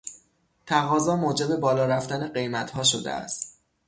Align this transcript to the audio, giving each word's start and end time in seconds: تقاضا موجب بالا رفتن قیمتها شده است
تقاضا 0.65 1.15
موجب 1.15 1.55
بالا 1.61 1.85
رفتن 1.85 2.27
قیمتها 2.27 2.83
شده 2.83 3.11
است 3.11 3.59